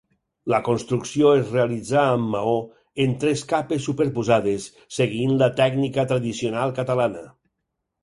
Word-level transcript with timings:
La 0.51 0.59
construcció 0.69 1.33
es 1.41 1.51
realitzà 1.55 2.05
amb 2.13 2.31
maó, 2.37 2.57
en 3.05 3.15
tres 3.25 3.45
capes 3.53 3.85
superposades, 3.91 4.69
seguint 5.01 5.39
la 5.45 5.55
tècnica 5.63 6.11
tradicional 6.15 6.79
catalana. 6.83 7.29